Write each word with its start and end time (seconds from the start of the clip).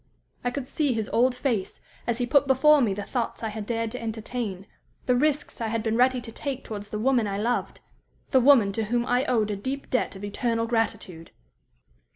I 0.43 0.49
could 0.49 0.67
see 0.67 0.93
his 0.93 1.09
old 1.09 1.35
face, 1.35 1.79
as 2.07 2.17
he 2.17 2.25
put 2.25 2.47
before 2.47 2.81
me 2.81 2.95
the 2.95 3.03
thoughts 3.03 3.43
I 3.43 3.49
had 3.49 3.67
dared 3.67 3.91
to 3.91 4.01
entertain, 4.01 4.65
the 5.05 5.15
risks 5.15 5.61
I 5.61 5.67
had 5.67 5.83
been 5.83 5.95
ready 5.95 6.19
to 6.21 6.31
take 6.31 6.63
towards 6.63 6.89
the 6.89 6.97
woman 6.97 7.27
I 7.27 7.37
loved 7.37 7.81
the 8.31 8.41
woman 8.41 8.71
to 8.71 8.85
whom 8.85 9.05
I 9.05 9.25
owed 9.25 9.51
a 9.51 9.55
deep 9.55 9.91
debt 9.91 10.15
of 10.15 10.23
eternal 10.23 10.65
gratitude. 10.65 11.29